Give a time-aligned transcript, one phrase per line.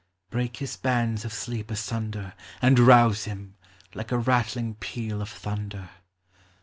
[0.31, 3.53] Break his bands of sleep asunder, And rouse him,
[3.93, 5.91] like a rattling peal of thunder.